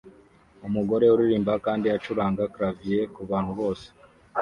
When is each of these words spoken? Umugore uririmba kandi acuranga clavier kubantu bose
Umugore 0.67 1.05
uririmba 1.13 1.53
kandi 1.65 1.85
acuranga 1.95 2.49
clavier 2.53 3.07
kubantu 3.17 3.51
bose 3.59 3.87